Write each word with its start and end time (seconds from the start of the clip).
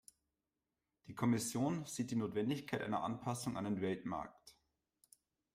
Die 1.05 1.13
Kommission 1.13 1.85
sieht 1.85 2.09
die 2.09 2.15
Notwendigkeit 2.15 2.81
einer 2.81 3.03
Anpassung 3.03 3.55
an 3.55 3.65
den 3.65 3.81
Weltmarkt. 3.81 4.57